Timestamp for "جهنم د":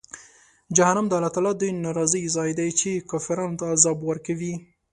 0.75-1.13